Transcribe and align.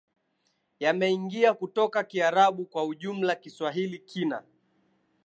yameingia 0.79 1.53
kutoka 1.53 2.03
Kiarabu 2.03 2.65
Kwa 2.65 2.83
ujumla 2.85 3.35
Kiswahili 3.35 3.99
kina 3.99 4.43